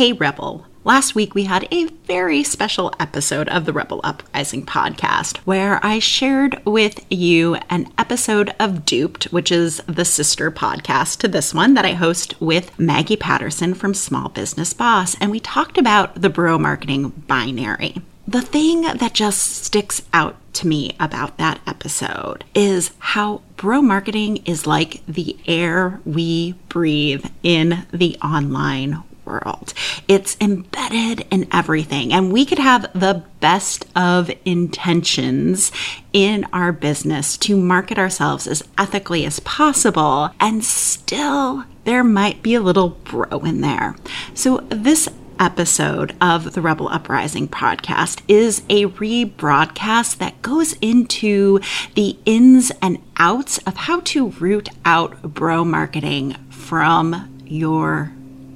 [0.00, 0.64] Hey Rebel.
[0.82, 5.98] Last week, we had a very special episode of the Rebel Uprising podcast where I
[5.98, 11.74] shared with you an episode of Duped, which is the sister podcast to this one
[11.74, 15.16] that I host with Maggie Patterson from Small Business Boss.
[15.20, 18.00] And we talked about the bro marketing binary.
[18.26, 24.38] The thing that just sticks out to me about that episode is how bro marketing
[24.46, 29.74] is like the air we breathe in the online world.
[30.08, 32.12] It's embedded in everything.
[32.12, 35.72] And we could have the best of intentions
[36.12, 40.30] in our business to market ourselves as ethically as possible.
[40.40, 43.96] And still, there might be a little bro in there.
[44.34, 45.08] So, this
[45.40, 51.60] episode of the Rebel Uprising podcast is a rebroadcast that goes into
[51.94, 58.12] the ins and outs of how to root out bro marketing from your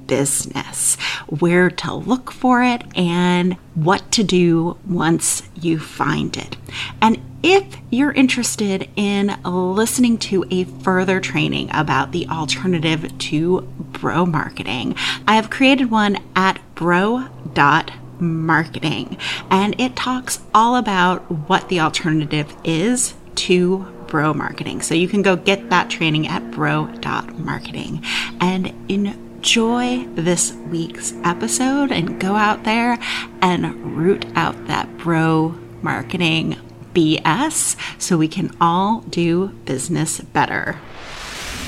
[0.07, 0.95] business,
[1.27, 6.57] where to look for it, and what to do once you find it.
[7.01, 14.25] And if you're interested in listening to a further training about the alternative to bro
[14.25, 14.95] marketing,
[15.27, 19.17] I have created one at bro.marketing,
[19.49, 21.19] and it talks all about
[21.49, 24.81] what the alternative is to bro marketing.
[24.81, 28.03] So you can go get that training at bro.marketing.
[28.39, 32.97] And in enjoy this week's episode and go out there
[33.43, 35.49] and root out that bro
[35.83, 36.57] marketing
[36.95, 40.79] BS so we can all do business better.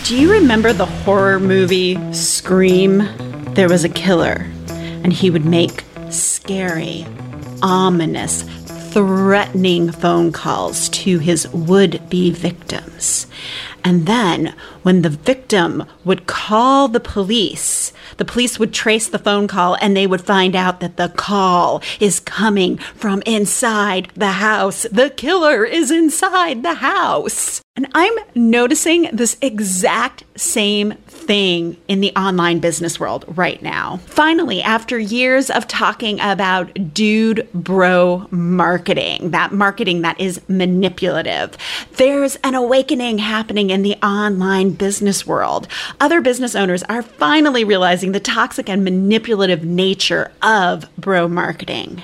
[0.05, 3.07] Do you remember the horror movie Scream?
[3.53, 7.05] There was a killer, and he would make scary,
[7.61, 8.41] ominous,
[8.91, 13.27] threatening phone calls to his would be victims.
[13.83, 19.47] And then, when the victim would call the police, the police would trace the phone
[19.47, 24.85] call and they would find out that the call is coming from inside the house.
[24.91, 27.61] The killer is inside the house.
[27.77, 33.97] And I'm noticing this exact same thing in the online business world right now.
[34.07, 41.55] Finally, after years of talking about dude bro marketing, that marketing that is manipulative,
[41.97, 45.67] there's an awakening happening in the online business world.
[45.99, 52.01] Other business owners are finally realizing the toxic and manipulative nature of bro marketing.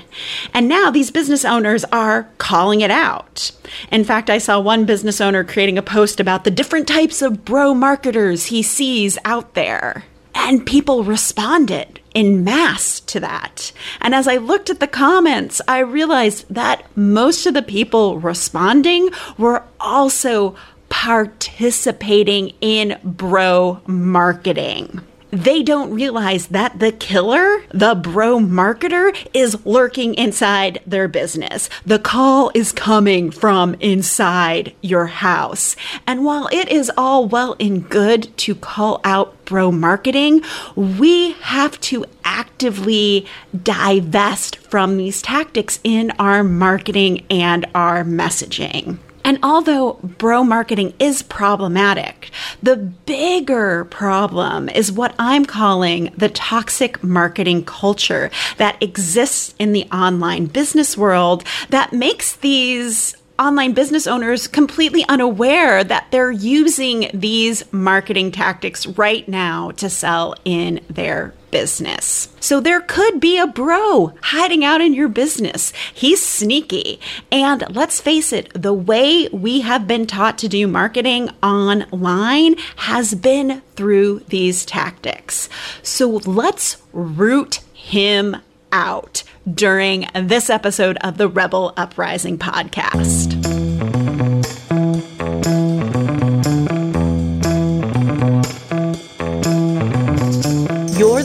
[0.52, 3.50] And now these business owners are calling it out.
[3.90, 7.44] In fact, I saw one business owner creating a post about the different types of
[7.44, 10.04] bro marketers he sees out there.
[10.34, 13.72] And people responded in mass to that.
[14.00, 19.10] And as I looked at the comments, I realized that most of the people responding
[19.38, 20.56] were also
[20.88, 25.00] participating in bro marketing
[25.34, 31.68] they don't realize that the killer, the bro marketer, is lurking inside their business.
[31.84, 35.74] The call is coming from inside your house.
[36.06, 40.42] And while it is all well and good to call out bro marketing,
[40.76, 43.26] we have to actively
[43.62, 48.98] divest from these tactics in our marketing and our messaging.
[49.24, 52.30] And although bro marketing is problematic,
[52.62, 59.84] the bigger problem is what I'm calling the toxic marketing culture that exists in the
[59.90, 67.70] online business world that makes these online business owners completely unaware that they're using these
[67.72, 72.28] marketing tactics right now to sell in their business.
[72.40, 75.72] So there could be a bro hiding out in your business.
[75.94, 76.98] He's sneaky.
[77.30, 83.14] And let's face it, the way we have been taught to do marketing online has
[83.14, 85.48] been through these tactics.
[85.84, 88.38] So let's root him
[88.72, 93.43] out during this episode of the Rebel Uprising podcast.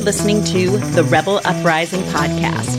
[0.09, 2.78] Listening to the Rebel Uprising podcast.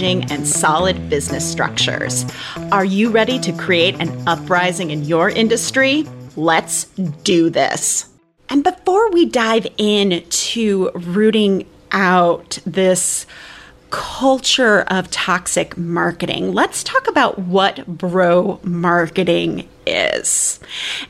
[0.00, 2.24] and solid business structures.
[2.70, 6.06] Are you ready to create an uprising in your industry?
[6.36, 6.84] Let's
[7.24, 8.08] do this.
[8.48, 13.26] And before we dive into rooting out this
[13.90, 20.60] culture of toxic marketing, let's talk about what bro marketing is.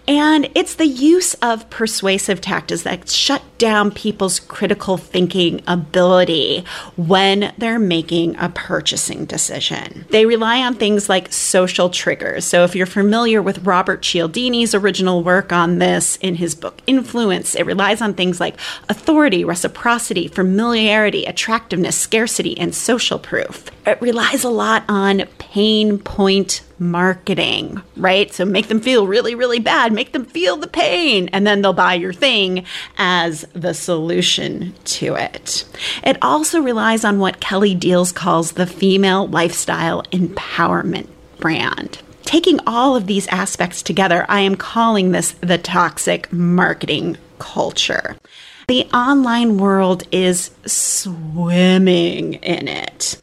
[0.06, 6.64] And it's the use of persuasive tactics that shut down people's critical thinking ability
[6.96, 10.06] when they're making a purchasing decision.
[10.10, 12.44] They rely on things like social triggers.
[12.44, 17.54] So, if you're familiar with Robert Cialdini's original work on this in his book Influence,
[17.54, 18.56] it relies on things like
[18.88, 23.66] authority, reciprocity, familiarity, attractiveness, scarcity, and social proof.
[23.86, 28.32] It relies a lot on pain point marketing, right?
[28.32, 31.72] So make them feel really, really bad, make them feel the pain, and then they'll
[31.72, 32.64] buy your thing
[32.96, 35.64] as the solution to it.
[36.04, 41.08] It also relies on what Kelly Diels calls the female lifestyle empowerment
[41.38, 41.98] brand.
[42.22, 48.16] Taking all of these aspects together, I am calling this the toxic marketing culture.
[48.68, 53.18] The online world is swimming in it.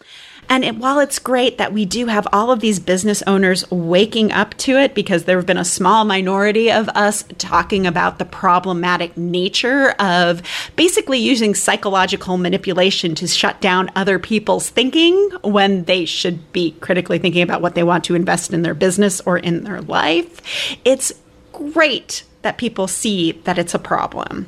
[0.49, 4.31] And it, while it's great that we do have all of these business owners waking
[4.31, 8.25] up to it, because there have been a small minority of us talking about the
[8.25, 10.41] problematic nature of
[10.75, 17.19] basically using psychological manipulation to shut down other people's thinking when they should be critically
[17.19, 20.41] thinking about what they want to invest in their business or in their life.
[20.85, 21.11] It's
[21.51, 24.47] great that people see that it's a problem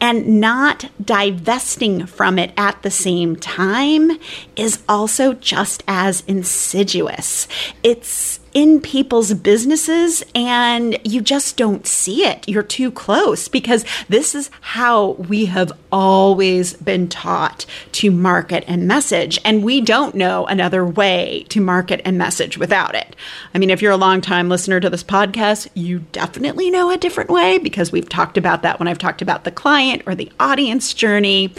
[0.00, 4.12] and not divesting from it at the same time
[4.56, 7.46] is also just as insidious.
[7.82, 12.48] It's in people's businesses and you just don't see it.
[12.48, 18.86] You're too close because this is how we have always been taught to market and
[18.86, 19.38] message.
[19.44, 23.14] And we don't know another way to market and message without it.
[23.54, 26.96] I mean, if you're a long time listener to this podcast, you definitely know a
[26.96, 30.32] different way because we've talked about that when I've talked about the client or the
[30.40, 31.54] audience journey.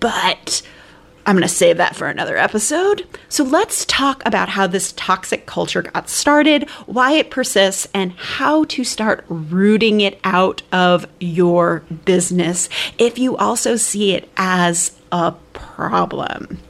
[0.00, 0.62] But
[1.28, 3.06] I'm going to save that for another episode.
[3.28, 8.64] So let's talk about how this toxic culture got started, why it persists, and how
[8.64, 15.34] to start rooting it out of your business if you also see it as a
[15.52, 16.60] problem.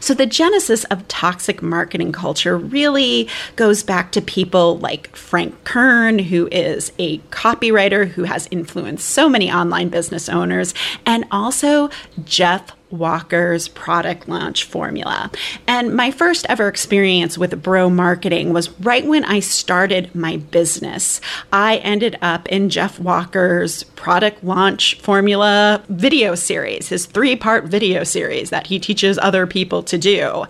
[0.00, 6.18] So, the genesis of toxic marketing culture really goes back to people like Frank Kern,
[6.18, 10.72] who is a copywriter who has influenced so many online business owners,
[11.04, 11.90] and also
[12.24, 15.30] Jeff Walker's product launch formula.
[15.66, 21.20] And my first ever experience with bro marketing was right when I started my business.
[21.52, 28.04] I ended up in Jeff Walker's product launch formula video series, his three part video
[28.04, 30.44] series that he teaches other people to do.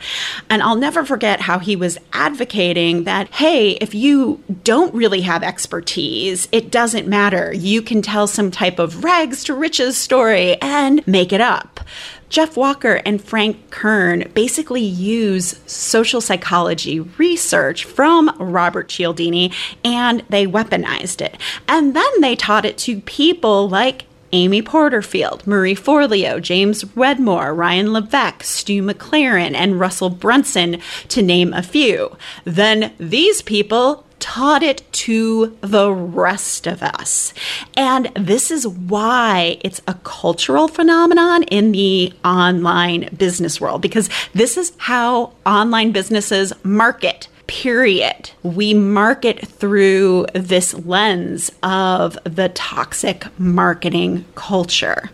[0.51, 5.43] And I'll never forget how he was advocating that, hey, if you don't really have
[5.43, 7.53] expertise, it doesn't matter.
[7.53, 11.81] You can tell some type of rags to riches story and make it up.
[12.29, 19.53] Jeff Walker and Frank Kern basically use social psychology research from Robert Cialdini
[19.85, 21.37] and they weaponized it.
[21.69, 27.93] And then they taught it to people like Amy Porterfield, Marie Forleo, James Wedmore, Ryan
[27.93, 32.17] Levesque, Stu McLaren, and Russell Brunson, to name a few.
[32.45, 37.33] Then these people taught it to the rest of us.
[37.77, 44.57] And this is why it's a cultural phenomenon in the online business world, because this
[44.57, 48.31] is how online businesses market period.
[48.43, 55.11] We market through this lens of the toxic marketing culture.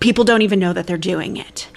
[0.00, 1.68] People don't even know that they're doing it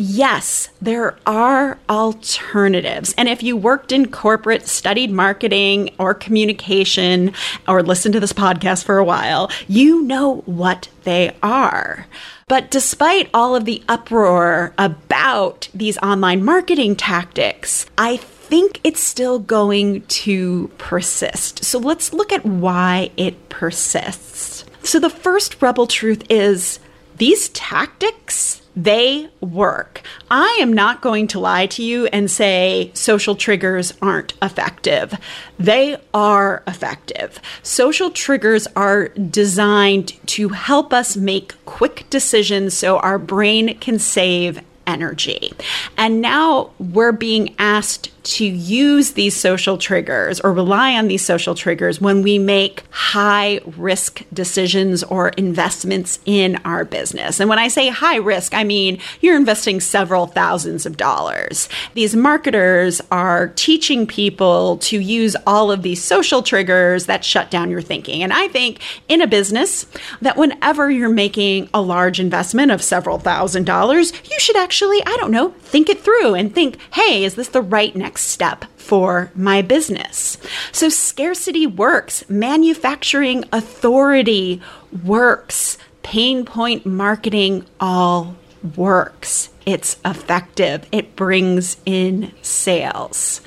[0.00, 3.14] yes, there are alternatives.
[3.18, 7.34] And if you worked in corporate, studied marketing or communication,
[7.68, 12.06] or listened to this podcast for a while, you know what they are.
[12.48, 18.16] But despite all of the uproar about these online marketing tactics, I
[18.50, 21.64] think it's still going to persist.
[21.64, 24.64] So let's look at why it persists.
[24.82, 26.80] So the first rebel truth is
[27.16, 30.02] these tactics they work.
[30.30, 35.14] I am not going to lie to you and say social triggers aren't effective.
[35.58, 37.40] They are effective.
[37.62, 44.60] Social triggers are designed to help us make quick decisions so our brain can save
[44.86, 45.52] energy.
[45.96, 51.54] And now we're being asked to use these social triggers or rely on these social
[51.54, 57.40] triggers when we make high risk decisions or investments in our business.
[57.40, 61.68] And when I say high risk, I mean you're investing several thousands of dollars.
[61.94, 67.70] These marketers are teaching people to use all of these social triggers that shut down
[67.70, 68.22] your thinking.
[68.22, 69.86] And I think in a business
[70.20, 75.16] that whenever you're making a large investment of several thousand dollars, you should actually, I
[75.16, 78.64] don't know, think it through and think, hey, is this the right next next step
[78.76, 80.36] for my business.
[80.72, 84.60] So scarcity works, manufacturing authority
[85.04, 88.34] works, pain point marketing all
[88.76, 89.50] works.
[89.64, 93.40] It's effective, it brings in sales.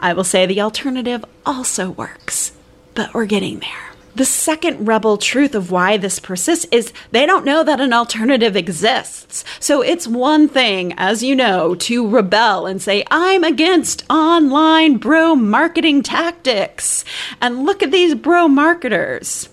[0.00, 2.52] I will say the alternative also works,
[2.94, 3.85] but we're getting there.
[4.16, 8.56] The second rebel truth of why this persists is they don't know that an alternative
[8.56, 9.44] exists.
[9.60, 15.34] So it's one thing, as you know, to rebel and say, I'm against online bro
[15.34, 17.04] marketing tactics.
[17.42, 19.50] And look at these bro marketers.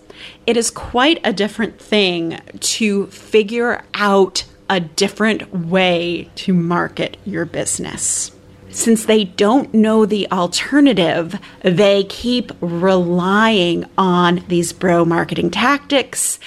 [0.47, 7.43] It is quite a different thing to figure out a different way to market your
[7.43, 8.32] business
[8.75, 16.39] since they don't know the alternative, they keep relying on these bro marketing tactics.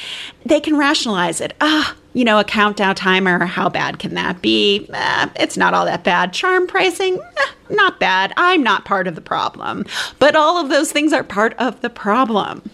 [0.44, 1.54] They can rationalize it.
[1.60, 4.88] Ah, you know, a countdown timer, how bad can that be?
[4.92, 6.32] Eh, it's not all that bad.
[6.32, 8.32] Charm pricing, eh, not bad.
[8.36, 9.84] I'm not part of the problem.
[10.18, 12.70] But all of those things are part of the problem.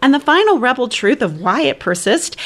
[0.00, 2.36] And the final rebel truth of why it persists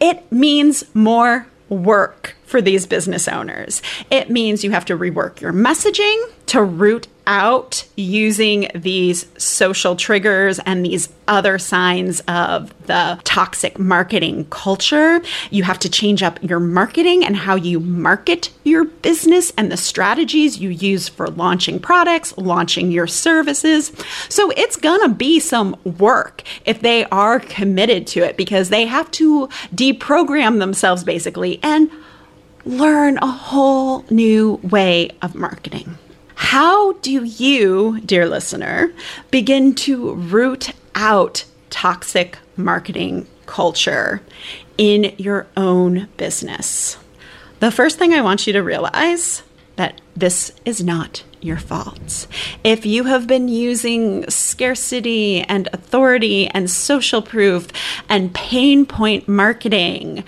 [0.00, 3.82] it means more work for these business owners.
[4.10, 10.60] It means you have to rework your messaging to root out using these social triggers
[10.60, 15.20] and these other signs of the toxic marketing culture.
[15.50, 19.76] You have to change up your marketing and how you market your business and the
[19.76, 23.90] strategies you use for launching products, launching your services.
[24.28, 29.10] So it's to be some work if they are committed to it because they have
[29.12, 31.90] to deprogram themselves basically and
[32.66, 35.96] learn a whole new way of marketing.
[36.34, 38.92] How do you, dear listener,
[39.30, 44.20] begin to root out toxic marketing culture
[44.76, 46.98] in your own business?
[47.60, 49.42] The first thing I want you to realize
[49.76, 52.26] that this is not your fault.
[52.64, 57.68] If you have been using scarcity and authority and social proof
[58.08, 60.24] and pain point marketing,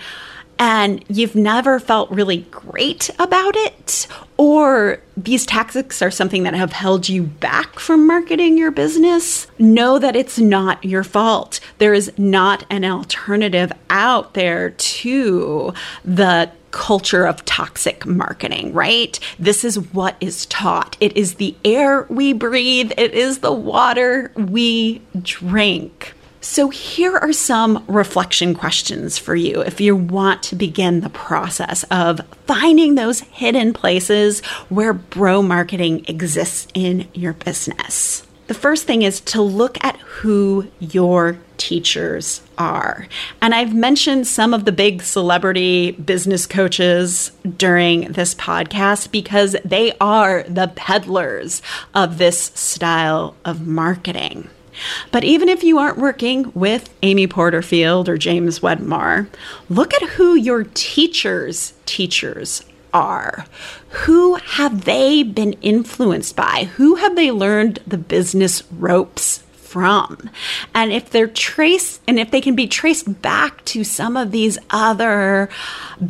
[0.59, 6.73] and you've never felt really great about it, or these tactics are something that have
[6.73, 11.61] held you back from marketing your business, know that it's not your fault.
[11.77, 15.73] There is not an alternative out there to
[16.03, 19.19] the culture of toxic marketing, right?
[19.39, 20.97] This is what is taught.
[20.99, 26.13] It is the air we breathe, it is the water we drink.
[26.41, 31.83] So, here are some reflection questions for you if you want to begin the process
[31.91, 38.25] of finding those hidden places where bro marketing exists in your business.
[38.47, 43.07] The first thing is to look at who your teachers are.
[43.41, 49.91] And I've mentioned some of the big celebrity business coaches during this podcast because they
[49.99, 51.61] are the peddlers
[51.93, 54.49] of this style of marketing.
[55.11, 59.27] But even if you aren't working with Amy Porterfield or James Wedmore,
[59.69, 63.45] look at who your teachers' teachers are.
[63.89, 66.69] Who have they been influenced by?
[66.75, 70.31] Who have they learned the business ropes from.
[70.73, 74.57] And if they're traced, and if they can be traced back to some of these
[74.71, 75.47] other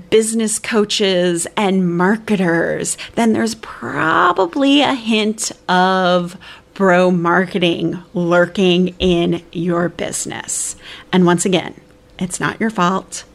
[0.10, 6.38] business coaches and marketers, then there's probably a hint of
[6.80, 10.78] bro marketing lurking in your business.
[11.12, 11.76] And once again,
[12.18, 13.26] it's not your fault.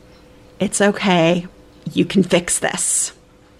[0.58, 1.46] It's okay.
[1.92, 3.12] You can fix this.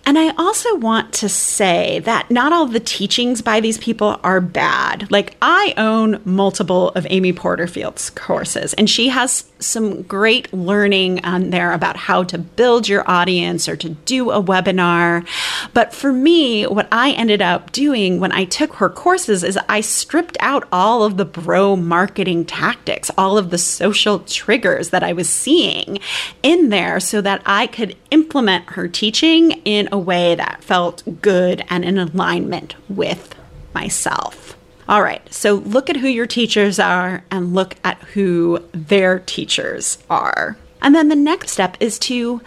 [0.07, 4.41] And I also want to say that not all the teachings by these people are
[4.41, 5.11] bad.
[5.11, 11.51] Like, I own multiple of Amy Porterfield's courses, and she has some great learning on
[11.51, 15.27] there about how to build your audience or to do a webinar.
[15.73, 19.81] But for me, what I ended up doing when I took her courses is I
[19.81, 25.13] stripped out all of the bro marketing tactics, all of the social triggers that I
[25.13, 25.99] was seeing
[26.43, 31.65] in there so that I could implement her teaching in a way that felt good
[31.71, 33.33] and in alignment with
[33.73, 34.59] myself.
[34.89, 39.99] All right, so look at who your teachers are and look at who their teachers
[40.11, 40.57] are.
[40.83, 42.43] And then the next step is to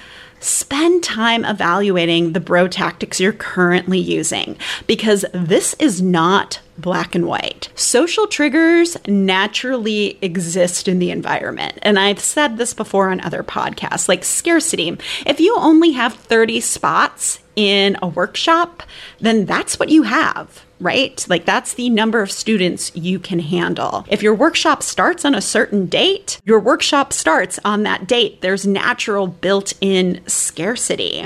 [0.47, 7.25] spend time evaluating the bro tactics you're currently using because this is not black and
[7.25, 7.69] white.
[7.75, 11.79] Social triggers naturally exist in the environment.
[11.81, 14.97] And I've said this before on other podcasts, like scarcity.
[15.25, 18.83] If you only have 30 spots in a workshop,
[19.19, 21.25] then that's what you have right?
[21.29, 24.05] Like that's the number of students you can handle.
[24.09, 28.41] If your workshop starts on a certain date, your workshop starts on that date.
[28.41, 31.25] There's natural built in scarcity.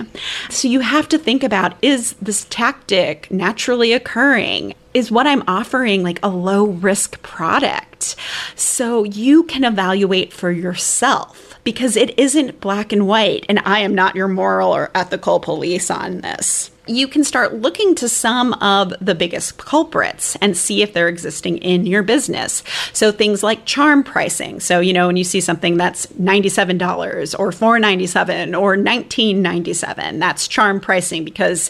[0.49, 4.73] So you have to think about is this tactic naturally occurring?
[4.93, 8.15] Is what I'm offering like a low risk product?
[8.55, 13.93] So you can evaluate for yourself because it isn't black and white, and I am
[13.93, 16.71] not your moral or ethical police on this.
[16.87, 21.59] You can start looking to some of the biggest culprits and see if they're existing
[21.59, 22.63] in your business.
[22.91, 24.59] So things like charm pricing.
[24.59, 30.81] So, you know, when you see something that's $97 or 497 or 1997, that's charm
[30.81, 31.69] pricing because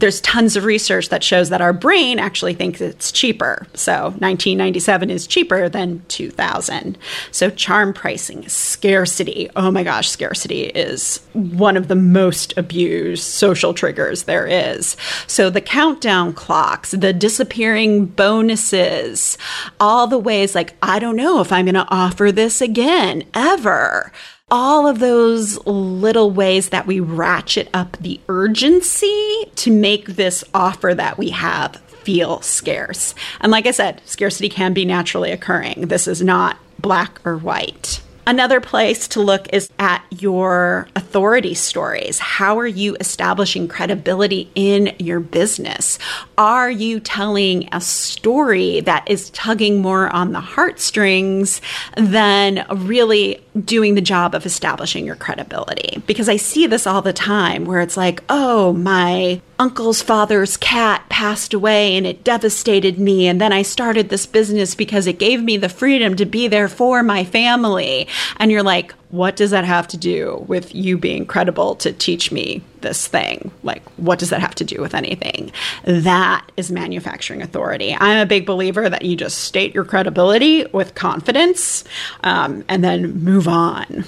[0.00, 3.66] there's tons of research that shows that our brain actually thinks it's cheaper.
[3.74, 6.98] So 1997 is cheaper than 2000.
[7.30, 9.48] So charm pricing, scarcity.
[9.56, 14.96] Oh my gosh, scarcity is one of the most abused social triggers there is.
[15.26, 19.38] So the countdown clocks, the disappearing bonuses,
[19.78, 24.12] all the ways like I don't know if I'm going to offer this again ever
[24.50, 30.94] all of those little ways that we ratchet up the urgency to make this offer
[30.94, 33.14] that we have feel scarce.
[33.40, 35.88] And like I said, scarcity can be naturally occurring.
[35.88, 38.00] This is not black or white.
[38.26, 42.18] Another place to look is at your authority stories.
[42.18, 45.98] How are you establishing credibility in your business?
[46.38, 51.60] Are you telling a story that is tugging more on the heartstrings
[51.96, 56.02] than really doing the job of establishing your credibility?
[56.06, 61.04] Because I see this all the time where it's like, oh, my uncle's father's cat
[61.08, 63.26] passed away and it devastated me.
[63.26, 66.68] And then I started this business because it gave me the freedom to be there
[66.68, 68.08] for my family.
[68.38, 72.30] And you're like, what does that have to do with you being credible to teach
[72.30, 73.50] me this thing?
[73.62, 75.52] Like, what does that have to do with anything?
[75.84, 77.96] That is manufacturing authority.
[77.98, 81.84] I'm a big believer that you just state your credibility with confidence
[82.22, 84.04] um, and then move on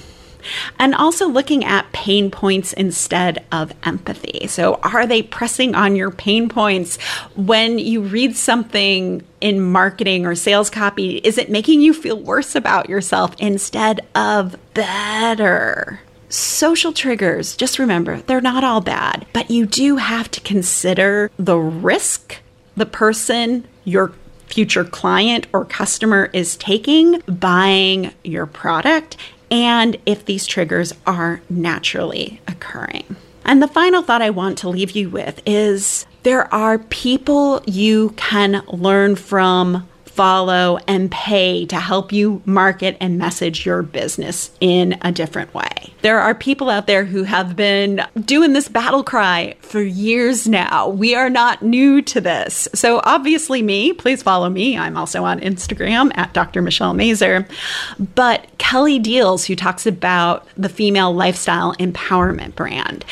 [0.79, 4.47] and also looking at pain points instead of empathy.
[4.47, 7.01] So, are they pressing on your pain points
[7.37, 11.17] when you read something in marketing or sales copy?
[11.19, 16.01] Is it making you feel worse about yourself instead of better?
[16.29, 21.59] Social triggers, just remember, they're not all bad, but you do have to consider the
[21.59, 22.41] risk
[22.77, 24.13] the person, your
[24.47, 29.17] future client or customer is taking buying your product
[29.53, 33.15] and if these triggers are naturally occurring.
[33.45, 38.11] And the final thought I want to leave you with is there are people you
[38.17, 44.99] can learn from follow, and pay to help you market and message your business in
[45.03, 45.69] a different way.
[46.03, 50.89] There are people out there who have been doing this battle cry for years now.
[50.89, 52.69] We are not new to this.
[52.75, 54.77] So, obviously, me, please follow me.
[54.77, 56.61] I'm also on Instagram at Dr.
[56.61, 57.47] Michelle Mazur.
[58.15, 63.05] But Kelly Diels, who talks about the female lifestyle empowerment brand,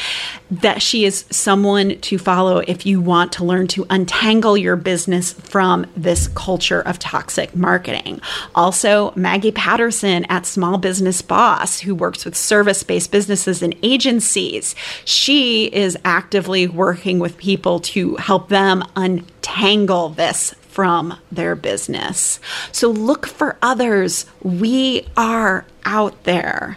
[0.51, 5.33] that she is someone to follow if you want to learn to untangle your business
[5.33, 8.21] from this culture of toxic marketing.
[8.55, 14.75] Also, Maggie Patterson at Small Business Boss, who works with service based businesses and agencies.
[15.05, 22.39] She is actively working with people to help them untangle this from their business.
[22.73, 24.27] So look for others.
[24.43, 26.77] We are out there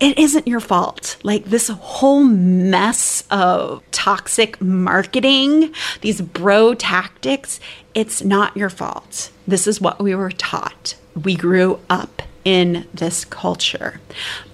[0.00, 1.16] it isn't your fault.
[1.22, 7.60] Like this whole mess of toxic marketing, these bro tactics,
[7.94, 9.30] it's not your fault.
[9.46, 10.96] This is what we were taught.
[11.14, 14.00] We grew up in this culture.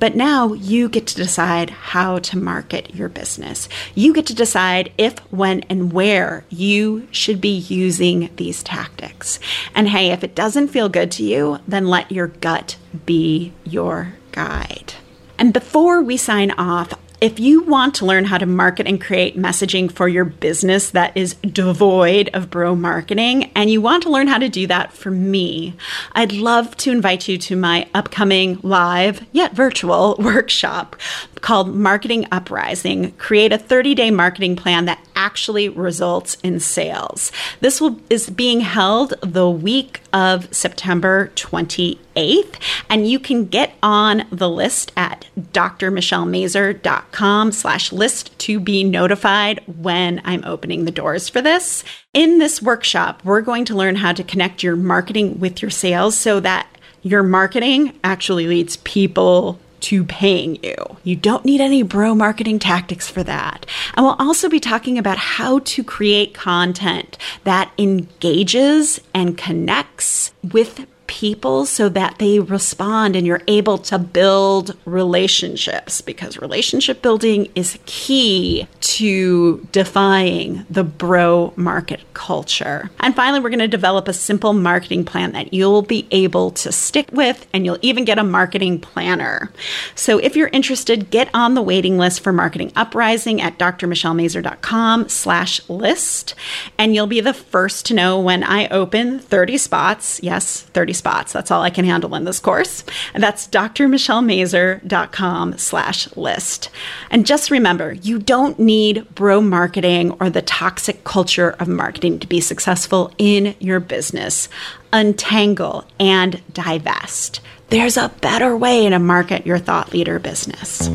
[0.00, 3.68] But now you get to decide how to market your business.
[3.94, 9.38] You get to decide if, when, and where you should be using these tactics.
[9.74, 14.14] And hey, if it doesn't feel good to you, then let your gut be your
[14.30, 14.94] guide.
[15.42, 19.36] And before we sign off, if you want to learn how to market and create
[19.36, 24.28] messaging for your business that is devoid of bro marketing, and you want to learn
[24.28, 25.74] how to do that for me,
[26.12, 30.94] I'd love to invite you to my upcoming live, yet virtual workshop
[31.42, 37.30] called Marketing Uprising Create a 30 day marketing plan that actually results in sales.
[37.60, 42.54] This will is being held the week of September 28th,
[42.88, 50.22] and you can get on the list at drmichellemazur.com slash list to be notified when
[50.24, 51.84] I'm opening the doors for this.
[52.14, 56.16] In this workshop, we're going to learn how to connect your marketing with your sales
[56.16, 56.66] so that
[57.02, 60.74] your marketing actually leads people to paying you.
[61.04, 63.66] You don't need any bro marketing tactics for that.
[63.94, 70.86] And we'll also be talking about how to create content that engages and connects with
[71.12, 77.78] people so that they respond and you're able to build relationships because relationship building is
[77.84, 82.90] key to defying the bro market culture.
[82.98, 86.72] And finally, we're going to develop a simple marketing plan that you'll be able to
[86.72, 89.52] stick with and you'll even get a marketing planner.
[89.94, 95.68] So if you're interested, get on the waiting list for Marketing Uprising at drmichellemazur.com slash
[95.68, 96.34] list
[96.78, 100.18] and you'll be the first to know when I open 30 spots.
[100.22, 101.01] Yes, 30 spots.
[101.02, 102.84] That's all I can handle in this course.
[103.14, 106.70] And that's drmichellemazur.com slash list.
[107.10, 112.26] And just remember, you don't need bro marketing or the toxic culture of marketing to
[112.26, 114.48] be successful in your business.
[114.92, 117.40] Untangle and divest.
[117.68, 120.88] There's a better way to market your thought leader business.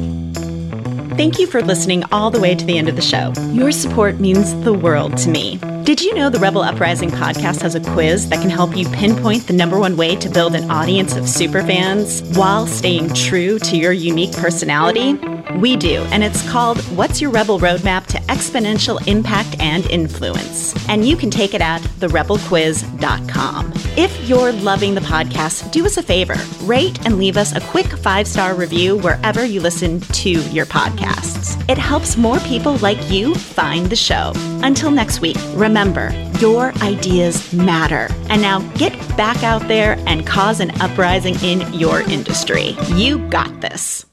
[1.17, 3.33] Thank you for listening all the way to the end of the show.
[3.51, 5.59] Your support means the world to me.
[5.87, 9.47] Did you know the Rebel Uprising podcast has a quiz that can help you pinpoint
[9.47, 13.93] the number one way to build an audience of superfans while staying true to your
[13.93, 15.13] unique personality?
[15.57, 20.75] We do, and it's called What's Your Rebel Roadmap to Exponential Impact and Influence?
[20.87, 23.73] And you can take it at therebelquiz.com.
[23.97, 27.87] If you're loving the podcast, do us a favor rate and leave us a quick
[27.87, 31.59] five star review wherever you listen to your podcasts.
[31.67, 34.33] It helps more people like you find the show.
[34.61, 38.09] Until next week, remember your ideas matter.
[38.29, 42.75] And now get back out there and cause an uprising in your industry.
[42.89, 44.05] You got this.